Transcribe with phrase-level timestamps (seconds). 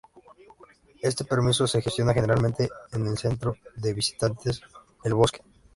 [1.03, 4.59] Este permiso se gestiona generalmente con el Centro de Visitantes
[5.03, 5.41] El Bosque.